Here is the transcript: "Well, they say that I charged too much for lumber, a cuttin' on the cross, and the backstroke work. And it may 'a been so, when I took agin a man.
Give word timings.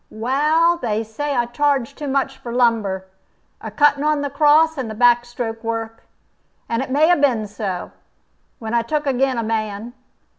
"Well, 0.09 0.77
they 0.77 1.03
say 1.03 1.27
that 1.35 1.39
I 1.39 1.45
charged 1.45 1.95
too 1.95 2.07
much 2.07 2.39
for 2.39 2.51
lumber, 2.51 3.07
a 3.61 3.69
cuttin' 3.69 4.03
on 4.03 4.21
the 4.23 4.31
cross, 4.31 4.75
and 4.75 4.89
the 4.89 4.95
backstroke 4.95 5.63
work. 5.63 6.01
And 6.67 6.81
it 6.81 6.89
may 6.89 7.11
'a 7.11 7.15
been 7.15 7.45
so, 7.45 7.91
when 8.57 8.73
I 8.73 8.81
took 8.81 9.05
agin 9.05 9.37
a 9.37 9.43
man. 9.43 9.93